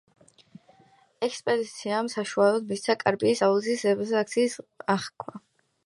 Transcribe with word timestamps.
ნავთობსადენის 0.05 1.03
ექსპლუატაციამ 1.27 2.09
საშუალება 2.15 2.73
მისცა 2.73 2.97
კასპიის 3.05 3.45
აუზის 3.51 3.87
რესურსების 3.91 4.19
აქტიურ 4.25 4.93
აღქმას. 4.99 5.43